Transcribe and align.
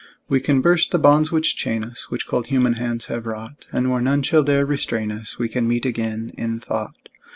We 0.29 0.39
can 0.39 0.61
burst 0.61 0.89
the 0.91 0.97
bonds 0.97 1.31
which 1.31 1.55
chain 1.55 1.83
us, 1.83 2.09
Which 2.09 2.25
cold 2.25 2.47
human 2.47 2.73
hands 2.73 3.05
have 3.05 3.27
wrought, 3.27 3.67
And 3.71 3.91
where 3.91 4.01
none 4.01 4.23
shall 4.23 4.41
dare 4.41 4.65
restrain 4.65 5.11
us 5.11 5.37
We 5.37 5.47
can 5.47 5.67
meet 5.67 5.85
again, 5.85 6.33
in 6.35 6.59
thought. 6.59 6.95